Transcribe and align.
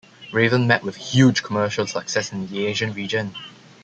Raven 0.33 0.65
met 0.65 0.81
with 0.83 0.95
huge 0.95 1.43
commercial 1.43 1.85
success 1.85 2.31
in 2.33 2.47
the 2.47 2.65
Asian 2.65 2.91
region. 2.91 3.35